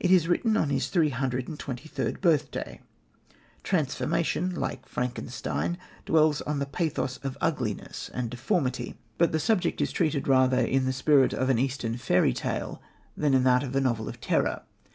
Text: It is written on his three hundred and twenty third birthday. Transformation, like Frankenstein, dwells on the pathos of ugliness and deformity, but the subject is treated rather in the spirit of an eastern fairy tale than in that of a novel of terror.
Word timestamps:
It 0.00 0.10
is 0.10 0.28
written 0.28 0.56
on 0.56 0.70
his 0.70 0.88
three 0.88 1.10
hundred 1.10 1.46
and 1.46 1.58
twenty 1.58 1.86
third 1.86 2.22
birthday. 2.22 2.80
Transformation, 3.62 4.54
like 4.54 4.88
Frankenstein, 4.88 5.76
dwells 6.06 6.40
on 6.40 6.58
the 6.58 6.64
pathos 6.64 7.18
of 7.18 7.36
ugliness 7.38 8.10
and 8.14 8.30
deformity, 8.30 8.94
but 9.18 9.30
the 9.30 9.38
subject 9.38 9.82
is 9.82 9.92
treated 9.92 10.26
rather 10.26 10.56
in 10.60 10.86
the 10.86 10.90
spirit 10.94 11.34
of 11.34 11.50
an 11.50 11.58
eastern 11.58 11.98
fairy 11.98 12.32
tale 12.32 12.80
than 13.14 13.34
in 13.34 13.44
that 13.44 13.62
of 13.62 13.76
a 13.76 13.80
novel 13.82 14.08
of 14.08 14.22
terror. 14.22 14.62